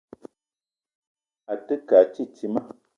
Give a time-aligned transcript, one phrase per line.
[1.53, 2.61] A te ke a titima.